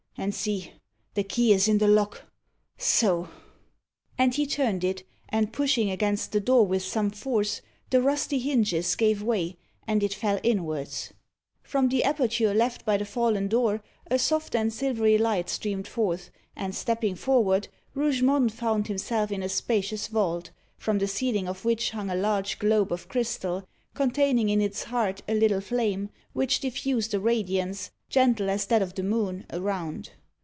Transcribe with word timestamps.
And 0.17 0.35
see, 0.35 0.73
the 1.15 1.23
key 1.23 1.51
is 1.51 1.67
in 1.67 1.79
the 1.79 1.87
lock. 1.87 2.25
So!" 2.77 3.29
And 4.19 4.35
he 4.35 4.45
turned 4.45 4.83
it, 4.83 5.03
and 5.29 5.51
pushing 5.53 5.89
against 5.89 6.31
the 6.31 6.41
door 6.41 6.67
with 6.67 6.83
some 6.83 7.09
force, 7.09 7.61
the 7.89 8.03
rusty 8.03 8.37
hinges 8.37 8.93
gave 8.95 9.23
way, 9.23 9.57
and 9.87 10.03
it 10.03 10.13
fell 10.13 10.39
inwards. 10.43 11.11
[Illustration: 11.11 11.15
The 11.23 11.31
Tomb 11.69 11.85
of 11.85 11.89
the 11.89 11.95
Rosicrucian.] 11.97 12.11
From 12.11 12.13
the 12.13 12.23
aperture 12.47 12.53
left 12.53 12.85
by 12.85 12.97
the 12.97 13.05
fallen 13.05 13.47
door, 13.47 13.83
a 14.11 14.19
soft 14.19 14.53
and 14.55 14.71
silvery 14.71 15.17
light 15.17 15.49
streamed 15.49 15.87
forth, 15.87 16.29
and, 16.55 16.75
stepping 16.75 17.15
forward, 17.15 17.69
Rougemont 17.95 18.51
found 18.51 18.87
himself 18.89 19.31
in 19.31 19.41
a 19.41 19.49
spacious 19.49 20.07
vault, 20.07 20.51
from 20.77 20.99
the 20.99 21.07
ceiling 21.07 21.47
of 21.47 21.65
which 21.65 21.91
hung 21.91 22.11
a 22.11 22.15
large 22.15 22.59
globe 22.59 22.91
of 22.91 23.07
crystal, 23.07 23.67
containing 23.93 24.49
in 24.49 24.61
its 24.61 24.83
heart 24.85 25.23
a 25.27 25.33
little 25.33 25.61
flame, 25.61 26.09
which 26.33 26.59
diffused 26.59 27.13
a 27.13 27.19
radiance, 27.19 27.91
gentle 28.09 28.49
as 28.49 28.65
that 28.65 28.81
of 28.81 28.95
the 28.95 29.03
moon, 29.03 29.45
around. 29.51 30.09